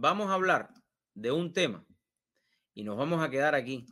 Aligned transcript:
vamos 0.00 0.30
a 0.30 0.34
hablar 0.34 0.72
de 1.14 1.32
un 1.32 1.52
tema 1.52 1.84
y 2.74 2.84
nos 2.84 2.96
vamos 2.96 3.22
a 3.22 3.30
quedar 3.30 3.54
aquí 3.54 3.86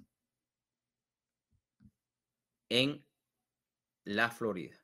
en 2.69 3.05
la 4.05 4.31
Florida. 4.31 4.77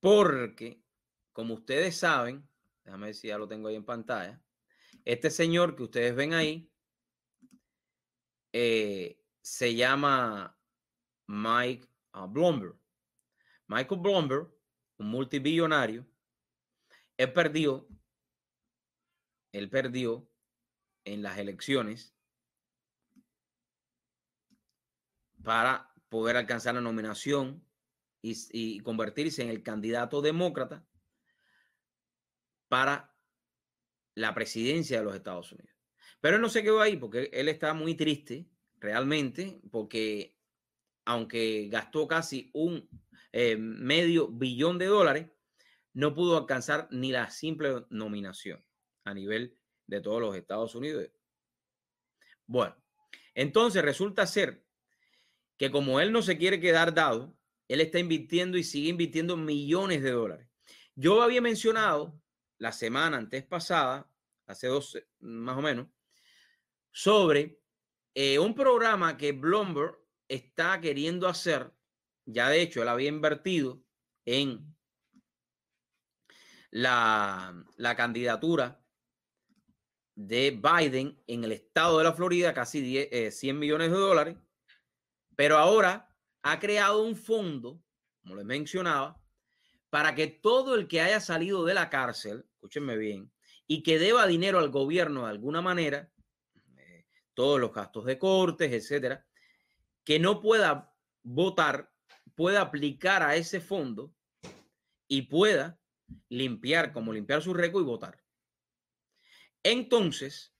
Porque, 0.00 0.82
como 1.32 1.54
ustedes 1.54 1.96
saben, 1.96 2.48
déjame 2.84 3.06
ver 3.06 3.14
si 3.14 3.28
ya 3.28 3.38
lo 3.38 3.48
tengo 3.48 3.68
ahí 3.68 3.76
en 3.76 3.84
pantalla, 3.84 4.42
este 5.04 5.30
señor 5.30 5.74
que 5.74 5.84
ustedes 5.84 6.14
ven 6.14 6.34
ahí 6.34 6.70
eh, 8.52 9.20
se 9.40 9.74
llama 9.74 10.56
Mike 11.26 11.88
uh, 12.14 12.26
Bloomberg. 12.26 12.76
Michael 13.66 14.00
Bloomberg, 14.00 14.52
un 14.98 15.08
multibillonario, 15.08 16.06
él 17.16 17.32
perdió, 17.32 17.88
él 19.52 19.68
perdió 19.68 20.28
en 21.04 21.22
las 21.22 21.38
elecciones 21.38 22.16
para 25.42 25.92
poder 26.08 26.36
alcanzar 26.36 26.74
la 26.74 26.80
nominación 26.80 27.64
y, 28.22 28.78
convertirse 28.80 29.42
en 29.42 29.48
el 29.48 29.62
candidato 29.62 30.22
demócrata 30.22 30.86
para 32.68 33.14
la 34.14 34.32
presidencia 34.34 34.98
de 34.98 35.04
los 35.04 35.14
Estados 35.14 35.52
Unidos. 35.52 35.74
Pero 36.20 36.36
él 36.36 36.42
no 36.42 36.48
se 36.48 36.62
quedó 36.62 36.80
ahí 36.80 36.96
porque 36.96 37.30
él 37.32 37.48
está 37.48 37.74
muy 37.74 37.96
triste 37.96 38.46
realmente 38.78 39.60
porque 39.70 40.38
aunque 41.04 41.68
gastó 41.68 42.06
casi 42.06 42.50
un 42.54 42.88
eh, 43.32 43.56
medio 43.56 44.28
billón 44.28 44.78
de 44.78 44.86
dólares, 44.86 45.28
no 45.94 46.14
pudo 46.14 46.38
alcanzar 46.38 46.86
ni 46.92 47.10
la 47.10 47.28
simple 47.30 47.84
nominación 47.90 48.64
a 49.04 49.14
nivel 49.14 49.56
de 49.86 50.00
todos 50.00 50.20
los 50.20 50.36
Estados 50.36 50.74
Unidos. 50.74 51.08
Bueno, 52.46 52.76
entonces 53.34 53.82
resulta 53.82 54.26
ser 54.26 54.64
que 55.56 55.70
como 55.70 56.00
él 56.00 56.12
no 56.12 56.22
se 56.22 56.38
quiere 56.38 56.60
quedar 56.60 56.94
dado, 56.94 57.36
él 57.68 57.80
está 57.80 57.98
invirtiendo 57.98 58.58
y 58.58 58.64
sigue 58.64 58.88
invirtiendo 58.88 59.36
millones 59.36 60.02
de 60.02 60.10
dólares. 60.10 60.48
Yo 60.94 61.22
había 61.22 61.40
mencionado 61.40 62.20
la 62.58 62.72
semana 62.72 63.16
antes 63.16 63.44
pasada, 63.44 64.10
hace 64.46 64.66
dos 64.66 64.98
más 65.20 65.56
o 65.56 65.62
menos, 65.62 65.88
sobre 66.90 67.60
eh, 68.14 68.38
un 68.38 68.54
programa 68.54 69.16
que 69.16 69.32
Bloomberg 69.32 69.98
está 70.28 70.80
queriendo 70.80 71.28
hacer. 71.28 71.72
Ya 72.26 72.48
de 72.48 72.60
hecho, 72.60 72.82
él 72.82 72.88
había 72.88 73.08
invertido 73.08 73.82
en 74.24 74.74
la, 76.70 77.64
candidatura 77.96 78.81
de 80.14 80.50
Biden 80.50 81.18
en 81.26 81.44
el 81.44 81.52
estado 81.52 81.98
de 81.98 82.04
la 82.04 82.12
Florida, 82.12 82.52
casi 82.52 83.08
100 83.30 83.56
eh, 83.56 83.58
millones 83.58 83.90
de 83.90 83.96
dólares, 83.96 84.36
pero 85.36 85.58
ahora 85.58 86.14
ha 86.42 86.58
creado 86.58 87.02
un 87.02 87.16
fondo, 87.16 87.82
como 88.22 88.36
les 88.36 88.44
mencionaba, 88.44 89.20
para 89.90 90.14
que 90.14 90.26
todo 90.26 90.74
el 90.74 90.88
que 90.88 91.00
haya 91.00 91.20
salido 91.20 91.64
de 91.64 91.74
la 91.74 91.90
cárcel, 91.90 92.44
escúchenme 92.54 92.96
bien, 92.96 93.32
y 93.66 93.82
que 93.82 93.98
deba 93.98 94.26
dinero 94.26 94.58
al 94.58 94.70
gobierno 94.70 95.24
de 95.24 95.30
alguna 95.30 95.62
manera, 95.62 96.10
eh, 96.76 97.06
todos 97.34 97.60
los 97.60 97.72
gastos 97.72 98.04
de 98.04 98.18
cortes, 98.18 98.72
etcétera, 98.72 99.26
que 100.04 100.18
no 100.18 100.40
pueda 100.40 100.94
votar, 101.22 101.90
pueda 102.34 102.62
aplicar 102.62 103.22
a 103.22 103.36
ese 103.36 103.60
fondo 103.60 104.14
y 105.08 105.22
pueda 105.22 105.78
limpiar, 106.28 106.92
como 106.92 107.12
limpiar 107.12 107.42
su 107.42 107.54
récord 107.54 107.82
y 107.82 107.86
votar. 107.86 108.21
Entonces, 109.62 110.52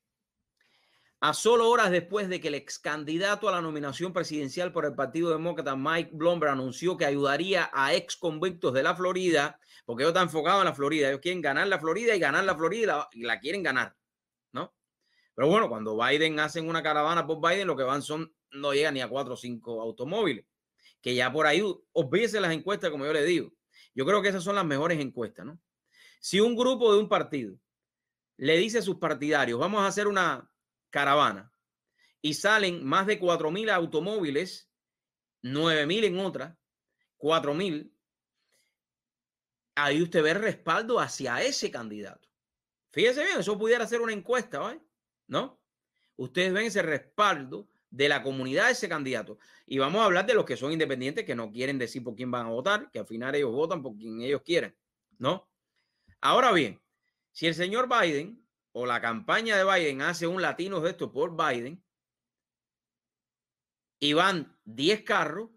a 1.21 1.35
solo 1.35 1.71
horas 1.71 1.93
después 1.93 2.29
de 2.29 2.41
que 2.41 2.49
el 2.49 2.57
ex 2.57 2.81
candidato 2.81 3.49
a 3.49 3.53
la 3.53 3.61
nominación 3.61 4.13
presidencial 4.13 4.73
por 4.73 4.85
el 4.85 4.97
Partido 4.97 5.31
Demócrata, 5.31 5.77
Mike 5.77 6.11
Bloomberg, 6.15 6.51
anunció 6.51 6.97
que 6.97 7.05
ayudaría 7.05 7.71
a 7.73 7.95
ex 7.95 8.17
convictos 8.17 8.75
de 8.75 8.83
la 8.83 8.97
Florida, 8.97 9.61
porque 9.85 10.03
ellos 10.03 10.11
están 10.11 10.25
enfocados 10.25 10.63
en 10.63 10.67
la 10.67 10.75
Florida, 10.75 11.09
ellos 11.09 11.21
quieren 11.21 11.41
ganar 11.41 11.69
la 11.69 11.79
Florida 11.79 12.17
y 12.17 12.19
ganar 12.19 12.43
la 12.43 12.57
Florida 12.57 13.09
y 13.13 13.23
la, 13.23 13.39
quieren 13.39 13.63
ganar, 13.63 13.97
¿no? 14.51 14.75
Pero 15.37 15.47
bueno, 15.47 15.69
cuando 15.69 15.97
Biden 15.97 16.41
hacen 16.41 16.69
una 16.69 16.83
caravana 16.83 17.25
por 17.25 17.41
Biden, 17.41 17.69
lo 17.69 17.77
que 17.77 17.85
van 17.85 18.03
son, 18.03 18.35
no 18.51 18.73
llegan 18.73 18.95
ni 18.95 19.01
a 19.01 19.09
cuatro 19.09 19.35
o 19.35 19.37
cinco 19.37 19.81
automóviles, 19.81 20.45
que 21.01 21.15
ya 21.15 21.33
por 21.33 21.47
ahí, 21.47 21.63
olvídese 21.93 22.41
las 22.41 22.53
encuestas, 22.53 22.91
como 22.91 23.07
yo 23.07 23.13
le 23.13 23.25
digo. 23.25 23.53
Yo 23.95 24.05
creo 24.07 24.23
que 24.23 24.29
esas 24.29 24.43
son 24.43 24.57
las 24.57 24.65
mejores 24.65 24.99
encuestas, 24.99 25.47
¿no? 25.47 25.61
Si 26.19 26.41
un 26.41 26.57
grupo 26.57 26.93
de 26.93 26.99
un 26.99 27.09
partido 27.09 27.57
le 28.43 28.57
dice 28.57 28.79
a 28.79 28.83
sus 28.83 28.97
partidarios, 28.97 29.57
vamos 29.61 29.83
a 29.83 29.87
hacer 29.87 30.09
una 30.09 30.53
caravana 30.91 31.55
y 32.21 32.35
salen 32.35 32.85
más 32.85 33.07
de 33.07 33.21
4.000 33.21 33.71
automóviles, 33.71 34.69
9.000 35.45 36.05
en 36.07 36.19
otra, 36.19 36.59
4.000, 37.19 37.95
ahí 39.77 40.03
usted 40.03 40.25
ve 40.25 40.35
respaldo 40.35 40.99
hacia 40.99 41.41
ese 41.41 41.71
candidato. 41.71 42.29
Fíjese 42.91 43.23
bien, 43.23 43.39
eso 43.39 43.57
pudiera 43.57 43.87
ser 43.87 44.01
una 44.01 44.13
encuesta, 44.13 44.59
¿vale? 44.59 44.81
¿No? 45.29 45.63
Ustedes 46.17 46.53
ven 46.53 46.67
ese 46.67 46.83
respaldo 46.83 47.69
de 47.91 48.09
la 48.09 48.25
comunidad 48.25 48.67
de 48.67 48.73
ese 48.73 48.89
candidato. 48.89 49.39
Y 49.67 49.79
vamos 49.79 50.03
a 50.03 50.07
hablar 50.07 50.27
de 50.27 50.35
los 50.35 50.45
que 50.45 50.57
son 50.57 50.73
independientes, 50.73 51.25
que 51.25 51.37
no 51.37 51.53
quieren 51.53 51.79
decir 51.79 52.03
por 52.03 52.17
quién 52.17 52.33
van 52.33 52.47
a 52.47 52.51
votar, 52.51 52.91
que 52.91 52.99
al 52.99 53.07
final 53.07 53.37
ellos 53.37 53.53
votan 53.53 53.81
por 53.81 53.97
quien 53.97 54.21
ellos 54.21 54.43
quieren, 54.43 54.77
¿no? 55.19 55.49
Ahora 56.21 56.51
bien, 56.51 56.82
si 57.33 57.47
el 57.47 57.55
señor 57.55 57.89
Biden 57.89 58.47
o 58.73 58.87
la 58.87 59.01
campaña 59.01 59.57
de 59.57 59.65
Biden 59.65 60.03
hace 60.03 60.27
un 60.27 60.41
latino 60.41 60.81
de 60.81 60.91
esto 60.91 61.13
por 61.13 61.37
Biden 61.37 61.85
y 63.99 64.13
van 64.13 64.59
10 64.65 65.03
carros, 65.03 65.51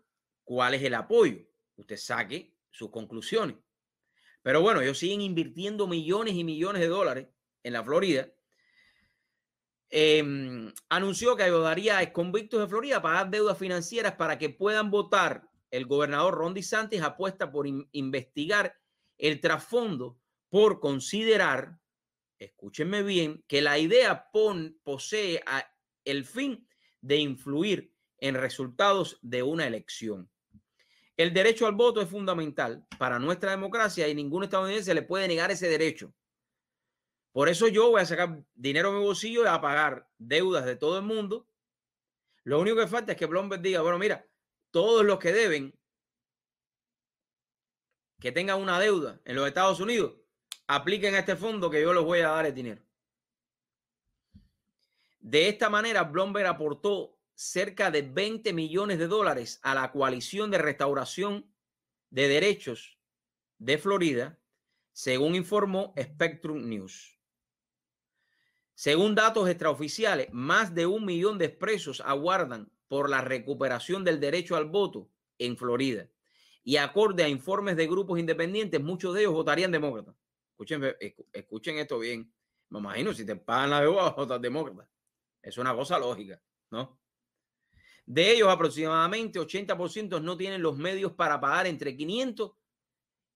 ¿cuál 0.43 0.73
es 0.73 0.83
el 0.83 0.95
apoyo? 0.95 1.37
Usted 1.75 1.97
saque 1.97 2.57
sus 2.71 2.89
conclusiones. 2.89 3.57
Pero 4.41 4.61
bueno, 4.61 4.81
ellos 4.81 4.97
siguen 4.97 5.21
invirtiendo 5.21 5.87
millones 5.87 6.35
y 6.35 6.43
millones 6.43 6.81
de 6.81 6.87
dólares 6.87 7.27
en 7.63 7.73
la 7.73 7.83
Florida 7.83 8.29
Em, 9.89 10.73
anunció 10.89 11.35
que 11.35 11.43
ayudaría 11.43 11.99
a 11.99 12.11
convictos 12.11 12.59
de 12.59 12.67
Florida 12.67 12.97
a 12.97 13.01
pagar 13.01 13.29
deudas 13.29 13.57
financieras 13.57 14.15
para 14.15 14.37
que 14.37 14.49
puedan 14.49 14.91
votar. 14.91 15.49
El 15.71 15.85
gobernador 15.85 16.35
Ron 16.35 16.53
DeSantis 16.53 17.01
apuesta 17.01 17.51
por 17.51 17.65
investigar 17.91 18.77
el 19.17 19.39
trasfondo 19.39 20.19
por 20.55 20.79
considerar, 20.79 21.81
escúchenme 22.39 23.03
bien, 23.03 23.43
que 23.45 23.61
la 23.61 23.77
idea 23.77 24.29
posee 24.31 25.43
el 26.05 26.23
fin 26.23 26.65
de 27.01 27.17
influir 27.17 27.93
en 28.19 28.35
resultados 28.35 29.19
de 29.21 29.43
una 29.43 29.67
elección. 29.67 30.31
El 31.17 31.33
derecho 31.33 31.67
al 31.67 31.75
voto 31.75 31.99
es 31.99 32.07
fundamental 32.07 32.87
para 32.97 33.19
nuestra 33.19 33.51
democracia 33.51 34.07
y 34.07 34.15
ningún 34.15 34.45
estadounidense 34.45 34.93
le 34.93 35.01
puede 35.01 35.27
negar 35.27 35.51
ese 35.51 35.67
derecho. 35.67 36.13
Por 37.33 37.49
eso 37.49 37.67
yo 37.67 37.89
voy 37.89 37.99
a 37.99 38.05
sacar 38.05 38.41
dinero 38.53 38.93
de 38.93 38.99
mi 38.99 39.03
bolsillo 39.03 39.43
y 39.43 39.47
a 39.47 39.59
pagar 39.59 40.09
deudas 40.17 40.63
de 40.63 40.77
todo 40.77 40.99
el 40.99 41.03
mundo. 41.03 41.49
Lo 42.45 42.61
único 42.61 42.77
que 42.77 42.87
falta 42.87 43.11
es 43.11 43.17
que 43.17 43.25
Bloomberg 43.25 43.61
diga, 43.61 43.81
bueno, 43.81 43.99
mira, 43.99 44.25
todos 44.71 45.03
los 45.03 45.19
que 45.19 45.33
deben, 45.33 45.77
que 48.21 48.31
tengan 48.31 48.61
una 48.61 48.79
deuda 48.79 49.19
en 49.25 49.35
los 49.35 49.45
Estados 49.45 49.81
Unidos, 49.81 50.13
apliquen 50.67 51.15
a 51.15 51.19
este 51.19 51.35
fondo 51.35 51.69
que 51.69 51.81
yo 51.81 51.93
les 51.93 52.03
voy 52.03 52.19
a 52.19 52.29
dar 52.29 52.45
el 52.45 52.53
dinero. 52.53 52.81
De 55.19 55.49
esta 55.49 55.69
manera, 55.69 56.03
Bloomberg 56.03 56.47
aportó 56.47 57.17
cerca 57.33 57.91
de 57.91 58.01
20 58.01 58.53
millones 58.53 58.99
de 58.99 59.07
dólares 59.07 59.59
a 59.63 59.73
la 59.73 59.91
coalición 59.91 60.51
de 60.51 60.57
restauración 60.57 61.45
de 62.09 62.27
derechos 62.27 62.97
de 63.57 63.77
Florida, 63.77 64.39
según 64.93 65.35
informó 65.35 65.93
Spectrum 65.99 66.69
News. 66.69 67.19
Según 68.75 69.15
datos 69.15 69.49
extraoficiales, 69.49 70.27
más 70.31 70.75
de 70.75 70.85
un 70.85 71.05
millón 71.05 71.37
de 71.37 71.49
presos 71.49 72.01
aguardan 72.01 72.71
por 72.87 73.09
la 73.09 73.21
recuperación 73.21 74.03
del 74.03 74.19
derecho 74.19 74.55
al 74.55 74.65
voto 74.65 75.09
en 75.39 75.57
Florida. 75.57 76.09
Y 76.63 76.77
acorde 76.77 77.23
a 77.23 77.29
informes 77.29 77.77
de 77.77 77.87
grupos 77.87 78.19
independientes, 78.19 78.81
muchos 78.81 79.13
de 79.13 79.21
ellos 79.21 79.33
votarían 79.33 79.71
demócrata. 79.71 80.15
Escuchen, 80.57 81.77
esto 81.77 81.99
bien. 81.99 82.33
Me 82.69 82.79
imagino, 82.79 83.13
si 83.13 83.25
te 83.25 83.35
pagan 83.35 83.69
la 83.69 83.81
deuda, 83.81 84.09
votar 84.17 84.39
demócrata. 84.39 84.89
Es 85.41 85.57
una 85.57 85.75
cosa 85.75 85.99
lógica, 85.99 86.41
¿no? 86.71 86.99
De 88.05 88.31
ellos, 88.31 88.49
aproximadamente 88.49 89.39
80% 89.39 90.21
no 90.21 90.37
tienen 90.37 90.61
los 90.61 90.77
medios 90.77 91.13
para 91.13 91.39
pagar 91.39 91.67
entre 91.67 91.95
500 91.95 92.51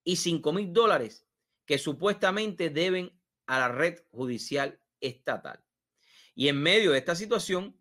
y 0.04 0.16
5 0.16 0.54
mil 0.54 0.72
dólares 0.72 1.26
que 1.66 1.78
supuestamente 1.78 2.70
deben 2.70 3.12
a 3.48 3.60
la 3.60 3.68
red 3.68 4.00
judicial 4.12 4.80
estatal. 5.00 5.64
Y 6.36 6.48
en 6.48 6.62
medio 6.62 6.92
de 6.92 7.00
esta 7.00 7.16
situación, 7.16 7.80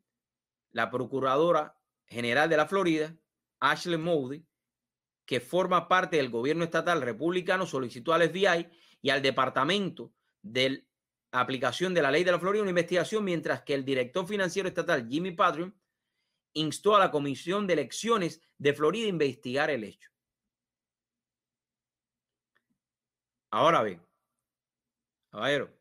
la 0.71 0.91
Procuradora 0.91 1.79
General 2.07 2.49
de 2.49 2.57
la 2.57 2.67
Florida, 2.67 3.17
Ashley 3.61 3.99
Moody, 3.99 4.47
que 5.27 5.41
forma 5.41 5.89
parte 5.89 6.17
del 6.17 6.31
gobierno 6.31 6.65
estatal 6.65 7.03
republicano, 7.03 7.67
solicitó 7.67 8.15
al 8.15 8.29
FBI 8.31 8.67
y 9.03 9.11
al 9.11 9.23
Departamento 9.23 10.13
del 10.43 10.89
aplicación 11.31 11.93
de 11.95 12.03
la 12.03 12.11
ley 12.11 12.25
de 12.25 12.33
la 12.33 12.39
Florida 12.39 12.63
una 12.63 12.71
investigación, 12.71 13.25
mientras 13.25 13.63
que 13.63 13.75
el 13.75 13.85
director 13.85 14.27
financiero 14.27 14.69
estatal, 14.69 15.07
Jimmy 15.09 15.33
Patron, 15.33 15.75
instó 16.55 16.97
a 16.97 17.01
la 17.01 17.11
Comisión 17.11 17.67
de 17.67 17.75
Elecciones 17.75 18.41
de 18.57 18.75
Florida 18.75 19.07
a 19.07 19.11
investigar 19.11 19.71
el 19.71 19.85
hecho. 19.85 20.11
Ahora 23.51 23.83
bien, 23.83 24.03
caballero, 25.31 25.75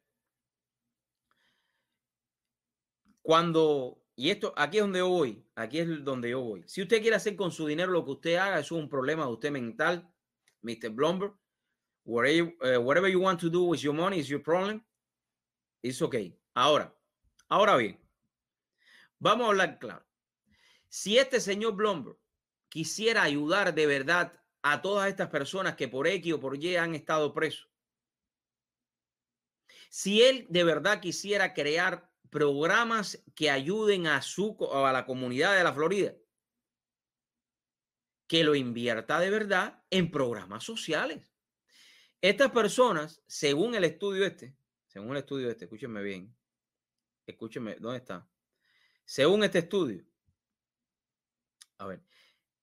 cuando, 3.22 4.02
y 4.16 4.30
esto, 4.30 4.54
aquí 4.56 4.78
es 4.78 4.84
donde 4.84 5.00
yo 5.00 5.10
voy, 5.10 5.46
aquí 5.56 5.80
es 5.80 6.04
donde 6.04 6.30
yo 6.30 6.42
voy. 6.42 6.64
Si 6.66 6.82
usted 6.82 7.02
quiere 7.02 7.18
hacer 7.18 7.36
con 7.36 7.52
su 7.52 7.68
dinero 7.68 7.92
lo 7.92 8.06
que 8.06 8.12
usted 8.12 8.36
haga, 8.36 8.60
eso 8.60 8.78
es 8.78 8.84
un 8.84 8.88
problema 8.88 9.26
de 9.26 9.34
usted 9.34 9.52
mental, 9.52 10.10
Mr. 10.62 10.92
Blumberg. 10.92 11.34
Whatever, 12.08 12.54
uh, 12.64 12.80
whatever 12.80 13.10
you 13.10 13.20
want 13.20 13.38
to 13.42 13.50
do 13.50 13.64
with 13.64 13.84
your 13.84 13.94
money 13.94 14.20
is 14.20 14.30
your 14.30 14.40
problem. 14.40 14.82
It's 15.84 16.02
okay. 16.02 16.34
Ahora, 16.56 16.96
ahora 17.50 17.76
bien, 17.76 18.00
vamos 19.20 19.46
a 19.46 19.50
hablar 19.50 19.78
claro. 19.78 20.06
Si 20.88 21.18
este 21.18 21.42
señor 21.42 21.76
Blumberg 21.76 22.18
quisiera 22.70 23.24
ayudar 23.24 23.76
de 23.76 23.86
verdad 23.88 24.32
a 24.62 24.82
todas 24.82 25.10
estas 25.10 25.28
personas 25.28 25.76
que 25.76 25.90
por 25.90 26.08
X 26.08 26.32
o 26.34 26.40
por 26.40 26.56
Y 26.56 26.78
han 26.78 26.96
estado 26.96 27.34
presos, 27.34 27.70
si 29.90 30.24
él 30.24 30.48
de 30.50 30.64
verdad 30.64 31.02
quisiera 31.02 31.54
crear 31.54 32.10
programas 32.30 33.22
que 33.36 33.52
ayuden 33.52 34.08
a 34.08 34.22
su 34.22 34.58
a 34.72 34.94
la 34.94 35.06
comunidad 35.06 35.58
de 35.58 35.64
la 35.66 35.74
Florida, 35.74 36.16
que 38.28 38.46
lo 38.46 38.56
invierta 38.56 39.20
de 39.20 39.30
verdad 39.30 39.84
en 39.90 40.10
programas 40.10 40.64
sociales. 40.64 41.37
Estas 42.22 42.52
personas, 42.52 43.22
según 43.28 43.76
el 43.76 43.84
estudio 43.84 44.26
este, 44.26 44.56
según 44.88 45.12
el 45.12 45.18
estudio 45.18 45.50
este, 45.50 45.66
escúchenme 45.66 46.02
bien, 46.02 46.36
escúchenme, 47.28 47.76
¿dónde 47.76 48.00
está? 48.00 48.28
Según 49.06 49.44
este 49.44 49.60
estudio, 49.60 50.06
a 51.78 51.88
ver, 51.88 52.04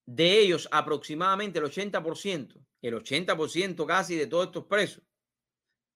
de 0.07 0.41
ellos 0.41 0.69
aproximadamente 0.73 1.59
el 1.59 1.67
80%, 1.67 2.67
el 2.83 2.95
80% 2.95 3.87
casi 3.87 4.17
de 4.17 4.27
todos 4.27 4.47
estos 4.47 4.67
presos, 4.67 5.05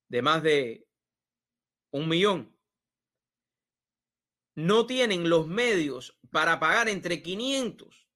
de 0.08 0.22
más 0.22 0.42
de 0.42 0.88
un 1.90 2.08
millón, 2.08 2.56
no 4.54 4.86
tienen 4.86 5.28
los 5.28 5.46
medios 5.46 6.18
para 6.30 6.58
pagar 6.58 6.88
entre 6.88 7.22
500 7.22 8.08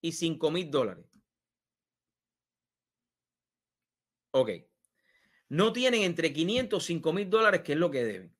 y 0.00 0.12
5 0.12 0.50
mil 0.50 0.70
dólares. 0.70 1.06
Ok. 4.32 4.71
No 5.52 5.74
tienen 5.74 6.00
entre 6.04 6.32
500 6.32 6.82
y 6.82 6.86
5 6.94 7.12
mil 7.12 7.28
dólares, 7.28 7.60
que 7.60 7.74
es 7.74 7.78
lo 7.78 7.90
que 7.90 8.02
deben. 8.02 8.34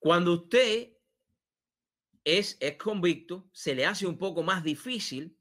Cuando 0.00 0.32
usted 0.32 0.96
es, 2.24 2.58
convicto, 2.76 3.48
se 3.52 3.76
le 3.76 3.86
hace 3.86 4.04
un 4.04 4.18
poco 4.18 4.42
más 4.42 4.64
difícil 4.64 5.38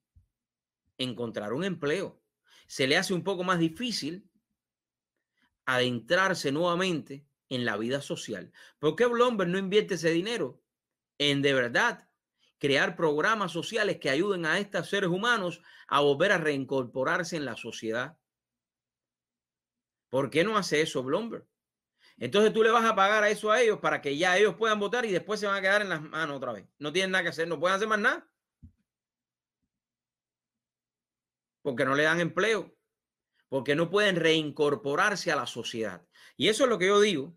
encontrar 0.99 1.53
un 1.53 1.63
empleo. 1.63 2.21
Se 2.67 2.85
le 2.85 2.95
hace 2.95 3.15
un 3.15 3.23
poco 3.23 3.43
más 3.43 3.57
difícil 3.57 4.29
adentrarse 5.65 6.51
nuevamente 6.51 7.25
en 7.49 7.65
la 7.65 7.75
vida 7.75 8.01
social. 8.01 8.53
¿Por 8.77 8.95
qué 8.95 9.07
Blomberg 9.07 9.49
no 9.49 9.57
invierte 9.57 9.95
ese 9.95 10.11
dinero 10.11 10.61
en 11.17 11.41
de 11.41 11.55
verdad 11.55 12.07
crear 12.59 12.95
programas 12.95 13.51
sociales 13.51 13.97
que 13.97 14.11
ayuden 14.11 14.45
a 14.45 14.59
estos 14.59 14.89
seres 14.89 15.09
humanos 15.09 15.59
a 15.87 16.01
volver 16.01 16.33
a 16.33 16.37
reincorporarse 16.37 17.35
en 17.35 17.45
la 17.45 17.57
sociedad? 17.57 18.19
¿Por 20.13 20.29
qué 20.29 20.43
no 20.43 20.55
hace 20.55 20.79
eso 20.79 21.01
Blomberg? 21.01 21.43
Entonces 22.17 22.53
tú 22.53 22.61
le 22.61 22.69
vas 22.69 22.85
a 22.85 22.93
pagar 22.93 23.23
a 23.23 23.31
eso 23.31 23.51
a 23.51 23.59
ellos 23.59 23.79
para 23.79 23.99
que 23.99 24.15
ya 24.15 24.37
ellos 24.37 24.53
puedan 24.53 24.79
votar 24.79 25.05
y 25.05 25.11
después 25.11 25.39
se 25.39 25.47
van 25.47 25.55
a 25.55 25.61
quedar 25.61 25.81
en 25.81 25.89
las 25.89 26.03
manos 26.03 26.37
otra 26.37 26.53
vez. 26.53 26.67
No 26.77 26.93
tienen 26.93 27.09
nada 27.09 27.23
que 27.23 27.29
hacer, 27.29 27.47
no 27.47 27.59
pueden 27.59 27.77
hacer 27.77 27.87
más 27.87 27.97
nada. 27.97 28.31
Porque 31.63 31.83
no 31.83 31.95
le 31.95 32.03
dan 32.03 32.19
empleo, 32.19 32.77
porque 33.49 33.73
no 33.73 33.89
pueden 33.89 34.17
reincorporarse 34.17 35.31
a 35.31 35.35
la 35.35 35.47
sociedad. 35.47 36.07
Y 36.37 36.47
eso 36.49 36.65
es 36.65 36.69
lo 36.69 36.77
que 36.77 36.85
yo 36.85 37.01
digo, 37.01 37.35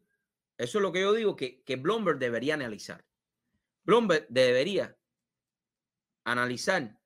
eso 0.58 0.76
es 0.76 0.82
lo 0.82 0.92
que 0.92 1.00
yo 1.00 1.14
digo 1.14 1.34
que, 1.34 1.62
que 1.62 1.76
Bloomberg 1.76 2.18
debería 2.18 2.52
analizar. 2.52 3.06
Bloomberg 3.84 4.26
debería 4.28 4.98
analizar 6.24 7.00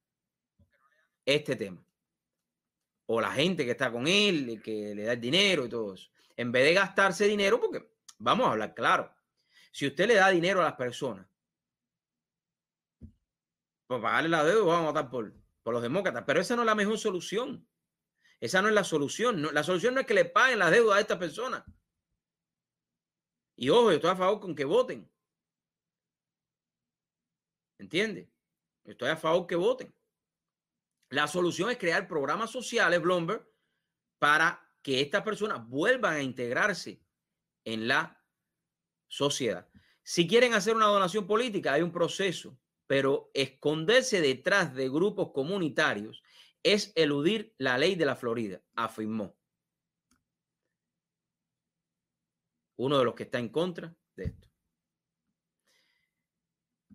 este 1.24 1.54
tema. 1.54 1.86
O 3.12 3.20
la 3.20 3.32
gente 3.32 3.64
que 3.64 3.72
está 3.72 3.90
con 3.90 4.06
él, 4.06 4.60
que 4.62 4.94
le 4.94 5.02
da 5.02 5.14
el 5.14 5.20
dinero 5.20 5.66
y 5.66 5.68
todo 5.68 5.94
eso 5.94 6.10
en 6.40 6.52
vez 6.52 6.64
de 6.64 6.72
gastarse 6.72 7.26
dinero, 7.26 7.60
porque 7.60 7.86
vamos 8.18 8.46
a 8.46 8.52
hablar 8.52 8.72
claro, 8.72 9.14
si 9.72 9.86
usted 9.86 10.08
le 10.08 10.14
da 10.14 10.30
dinero 10.30 10.60
a 10.60 10.64
las 10.64 10.72
personas, 10.72 11.26
pues 13.86 14.00
pagarle 14.00 14.30
la 14.30 14.42
deuda, 14.42 14.64
vamos 14.64 14.84
a 14.84 14.92
votar 14.92 15.10
por, 15.10 15.34
por 15.62 15.74
los 15.74 15.82
demócratas, 15.82 16.24
pero 16.26 16.40
esa 16.40 16.56
no 16.56 16.62
es 16.62 16.66
la 16.66 16.74
mejor 16.74 16.98
solución. 16.98 17.68
Esa 18.40 18.62
no 18.62 18.68
es 18.68 18.74
la 18.74 18.84
solución. 18.84 19.52
la 19.52 19.62
solución 19.62 19.92
no 19.92 20.00
es 20.00 20.06
que 20.06 20.14
le 20.14 20.24
paguen 20.24 20.60
la 20.60 20.70
deuda 20.70 20.96
a 20.96 21.00
estas 21.00 21.18
personas. 21.18 21.62
Y 23.54 23.68
ojo, 23.68 23.90
yo 23.90 23.96
estoy 23.96 24.10
a 24.10 24.16
favor 24.16 24.40
con 24.40 24.54
que 24.54 24.64
voten. 24.64 25.12
¿Entiende? 27.76 28.30
Estoy 28.84 29.10
a 29.10 29.16
favor 29.18 29.46
que 29.46 29.56
voten. 29.56 29.94
La 31.10 31.26
solución 31.26 31.70
es 31.70 31.78
crear 31.78 32.06
programas 32.06 32.50
sociales, 32.50 33.02
Bloomberg, 33.02 33.44
para 34.18 34.64
que 34.80 35.00
estas 35.00 35.22
personas 35.22 35.66
vuelvan 35.68 36.14
a 36.14 36.22
integrarse 36.22 37.02
en 37.64 37.88
la 37.88 38.24
sociedad. 39.08 39.68
Si 40.02 40.26
quieren 40.26 40.54
hacer 40.54 40.76
una 40.76 40.86
donación 40.86 41.26
política, 41.26 41.72
hay 41.72 41.82
un 41.82 41.92
proceso, 41.92 42.58
pero 42.86 43.30
esconderse 43.34 44.20
detrás 44.20 44.74
de 44.74 44.88
grupos 44.88 45.32
comunitarios 45.32 46.22
es 46.62 46.92
eludir 46.94 47.54
la 47.58 47.76
ley 47.76 47.96
de 47.96 48.06
la 48.06 48.16
Florida, 48.16 48.62
afirmó. 48.76 49.36
Uno 52.76 52.98
de 52.98 53.04
los 53.04 53.14
que 53.14 53.24
está 53.24 53.38
en 53.38 53.48
contra 53.48 53.94
de 54.14 54.24
esto. 54.24 54.49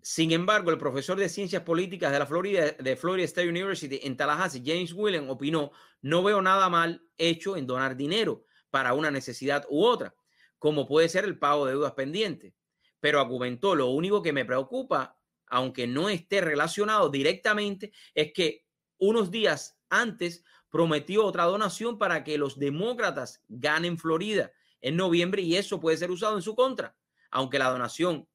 Sin 0.07 0.31
embargo, 0.33 0.69
el 0.69 0.77
profesor 0.77 1.17
de 1.17 1.27
ciencias 1.27 1.63
políticas 1.63 2.11
de 2.11 2.19
la 2.19 2.27
Florida, 2.27 2.73
de 2.73 2.95
Florida 2.95 3.25
State 3.25 3.49
University 3.49 3.99
en 4.03 4.15
Tallahassee, 4.15 4.61
James 4.63 4.93
Williams, 4.93 5.31
opinó, 5.31 5.71
no 6.03 6.21
veo 6.21 6.43
nada 6.43 6.69
mal 6.69 7.01
hecho 7.17 7.57
en 7.57 7.65
donar 7.65 7.97
dinero 7.97 8.45
para 8.69 8.93
una 8.93 9.09
necesidad 9.09 9.65
u 9.67 9.83
otra, 9.83 10.13
como 10.59 10.85
puede 10.85 11.09
ser 11.09 11.25
el 11.25 11.39
pago 11.39 11.65
de 11.65 11.71
deudas 11.71 11.93
pendientes. 11.93 12.53
Pero 12.99 13.19
argumentó, 13.19 13.73
lo 13.73 13.87
único 13.87 14.21
que 14.21 14.31
me 14.31 14.45
preocupa, 14.45 15.17
aunque 15.47 15.87
no 15.87 16.07
esté 16.07 16.39
relacionado 16.39 17.09
directamente, 17.09 17.91
es 18.13 18.31
que 18.31 18.63
unos 18.99 19.31
días 19.31 19.75
antes 19.89 20.43
prometió 20.69 21.25
otra 21.25 21.45
donación 21.45 21.97
para 21.97 22.23
que 22.23 22.37
los 22.37 22.59
demócratas 22.59 23.41
ganen 23.47 23.97
Florida 23.97 24.51
en 24.81 24.97
noviembre 24.97 25.41
y 25.41 25.55
eso 25.55 25.79
puede 25.79 25.97
ser 25.97 26.11
usado 26.11 26.35
en 26.35 26.43
su 26.43 26.53
contra, 26.53 26.95
aunque 27.31 27.57
la 27.57 27.71
donación 27.71 28.27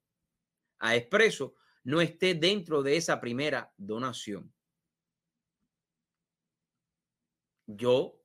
a 0.80 0.96
Expreso 0.96 1.54
no 1.84 2.00
esté 2.00 2.34
dentro 2.34 2.82
de 2.82 2.96
esa 2.96 3.20
primera 3.20 3.72
donación. 3.76 4.52
Yo 7.66 8.20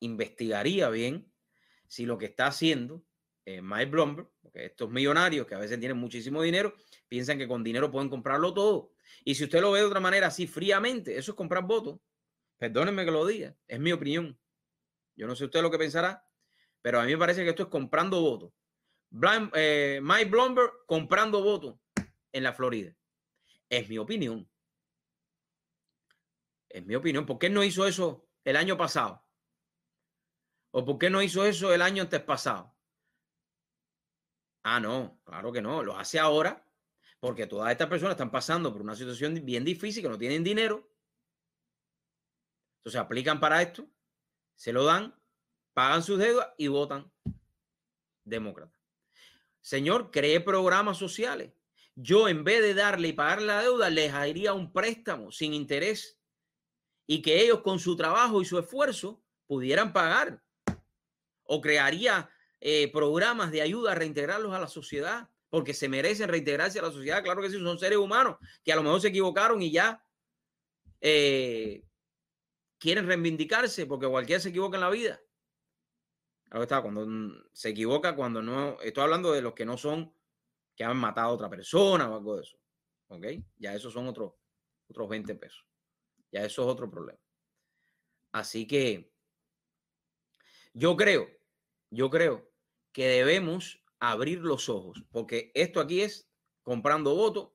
investigaría 0.00 0.88
bien 0.90 1.32
si 1.88 2.04
lo 2.04 2.18
que 2.18 2.26
está 2.26 2.46
haciendo 2.48 3.04
eh, 3.44 3.62
Mike 3.62 3.86
Bloomberg, 3.86 4.28
porque 4.42 4.66
estos 4.66 4.90
millonarios 4.90 5.46
que 5.46 5.54
a 5.54 5.58
veces 5.58 5.78
tienen 5.78 5.96
muchísimo 5.96 6.42
dinero, 6.42 6.74
piensan 7.08 7.38
que 7.38 7.48
con 7.48 7.62
dinero 7.62 7.90
pueden 7.90 8.10
comprarlo 8.10 8.52
todo. 8.52 8.92
Y 9.24 9.34
si 9.34 9.44
usted 9.44 9.60
lo 9.60 9.72
ve 9.72 9.80
de 9.80 9.86
otra 9.86 10.00
manera, 10.00 10.26
así 10.26 10.46
fríamente, 10.46 11.16
eso 11.16 11.32
es 11.32 11.36
comprar 11.36 11.64
votos. 11.64 12.00
Perdónenme 12.58 13.04
que 13.04 13.10
lo 13.10 13.26
diga, 13.26 13.54
es 13.68 13.78
mi 13.78 13.92
opinión. 13.92 14.38
Yo 15.14 15.26
no 15.26 15.36
sé 15.36 15.44
usted 15.44 15.62
lo 15.62 15.70
que 15.70 15.78
pensará, 15.78 16.26
pero 16.82 17.00
a 17.00 17.04
mí 17.04 17.12
me 17.12 17.18
parece 17.18 17.44
que 17.44 17.50
esto 17.50 17.64
es 17.64 17.68
comprando 17.68 18.20
votos. 18.20 18.52
Eh, 19.54 20.00
Mike 20.02 20.30
Bloomberg 20.30 20.72
comprando 20.86 21.42
votos 21.42 21.76
en 22.36 22.42
la 22.42 22.52
Florida. 22.52 22.94
Es 23.70 23.88
mi 23.88 23.96
opinión. 23.96 24.48
Es 26.68 26.84
mi 26.84 26.94
opinión. 26.94 27.24
¿Por 27.24 27.38
qué 27.38 27.48
no 27.48 27.64
hizo 27.64 27.86
eso 27.86 28.28
el 28.44 28.56
año 28.56 28.76
pasado? 28.76 29.24
¿O 30.70 30.84
por 30.84 30.98
qué 30.98 31.08
no 31.08 31.22
hizo 31.22 31.46
eso 31.46 31.72
el 31.72 31.80
año 31.80 32.02
antes 32.02 32.20
pasado? 32.20 32.76
Ah, 34.62 34.80
no, 34.80 35.18
claro 35.24 35.50
que 35.50 35.62
no. 35.62 35.82
Lo 35.82 35.96
hace 35.96 36.18
ahora 36.18 36.62
porque 37.20 37.46
todas 37.46 37.72
estas 37.72 37.88
personas 37.88 38.12
están 38.12 38.30
pasando 38.30 38.70
por 38.70 38.82
una 38.82 38.94
situación 38.94 39.42
bien 39.44 39.64
difícil, 39.64 40.02
que 40.02 40.08
no 40.10 40.18
tienen 40.18 40.44
dinero. 40.44 40.92
Entonces 42.80 43.00
aplican 43.00 43.40
para 43.40 43.62
esto, 43.62 43.88
se 44.54 44.72
lo 44.72 44.84
dan, 44.84 45.18
pagan 45.72 46.02
sus 46.02 46.18
deudas 46.18 46.50
y 46.58 46.68
votan 46.68 47.10
demócrata. 48.24 48.78
Señor, 49.60 50.10
cree 50.10 50.40
programas 50.40 50.98
sociales 50.98 51.55
yo 51.96 52.28
en 52.28 52.44
vez 52.44 52.62
de 52.62 52.74
darle 52.74 53.08
y 53.08 53.12
pagar 53.14 53.42
la 53.42 53.62
deuda, 53.62 53.88
les 53.90 54.12
haría 54.12 54.52
un 54.52 54.72
préstamo 54.72 55.32
sin 55.32 55.54
interés 55.54 56.20
y 57.06 57.22
que 57.22 57.42
ellos 57.42 57.62
con 57.62 57.78
su 57.78 57.96
trabajo 57.96 58.42
y 58.42 58.44
su 58.44 58.58
esfuerzo 58.58 59.22
pudieran 59.46 59.92
pagar. 59.92 60.42
O 61.44 61.60
crearía 61.60 62.28
eh, 62.60 62.92
programas 62.92 63.50
de 63.50 63.62
ayuda 63.62 63.92
a 63.92 63.94
reintegrarlos 63.94 64.52
a 64.52 64.60
la 64.60 64.68
sociedad, 64.68 65.30
porque 65.48 65.72
se 65.72 65.88
merecen 65.88 66.28
reintegrarse 66.28 66.78
a 66.80 66.82
la 66.82 66.90
sociedad. 66.90 67.22
Claro 67.22 67.40
que 67.40 67.50
sí, 67.50 67.58
son 67.58 67.78
seres 67.78 67.98
humanos 67.98 68.36
que 68.62 68.72
a 68.72 68.76
lo 68.76 68.82
mejor 68.82 69.00
se 69.00 69.08
equivocaron 69.08 69.62
y 69.62 69.70
ya 69.70 70.04
eh, 71.00 71.82
quieren 72.78 73.06
reivindicarse, 73.06 73.86
porque 73.86 74.06
cualquiera 74.06 74.40
se 74.40 74.50
equivoca 74.50 74.76
en 74.76 74.82
la 74.82 74.90
vida. 74.90 75.20
Claro 76.48 76.62
está, 76.62 76.82
cuando 76.82 77.06
se 77.52 77.70
equivoca, 77.70 78.14
cuando 78.14 78.42
no, 78.42 78.80
estoy 78.82 79.02
hablando 79.02 79.32
de 79.32 79.42
los 79.42 79.54
que 79.54 79.64
no 79.64 79.78
son, 79.78 80.12
que 80.76 80.84
han 80.84 80.96
matado 80.96 81.30
a 81.30 81.32
otra 81.32 81.50
persona 81.50 82.08
o 82.08 82.16
algo 82.16 82.36
de 82.36 82.42
eso. 82.42 82.58
¿Ok? 83.08 83.26
Ya 83.56 83.74
esos 83.74 83.92
son 83.92 84.06
otros, 84.06 84.34
otros 84.88 85.08
20 85.08 85.34
pesos. 85.34 85.66
Ya 86.30 86.44
eso 86.44 86.62
es 86.62 86.68
otro 86.68 86.90
problema. 86.90 87.18
Así 88.32 88.66
que 88.66 89.10
yo 90.74 90.96
creo, 90.96 91.28
yo 91.90 92.10
creo 92.10 92.50
que 92.92 93.08
debemos 93.08 93.82
abrir 93.98 94.40
los 94.40 94.68
ojos, 94.68 95.02
porque 95.10 95.50
esto 95.54 95.80
aquí 95.80 96.02
es 96.02 96.28
comprando 96.62 97.14
votos, 97.14 97.52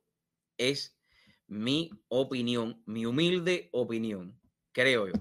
es 0.58 0.98
mi 1.46 1.92
opinión, 2.08 2.82
mi 2.86 3.06
humilde 3.06 3.70
opinión, 3.74 4.40
creo 4.72 5.08
yo. 5.08 5.14